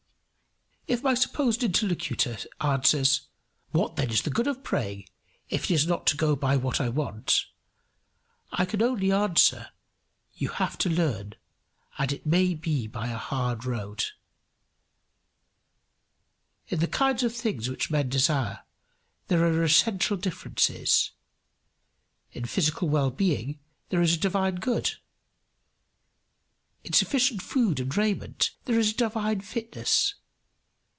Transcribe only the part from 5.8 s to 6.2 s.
not to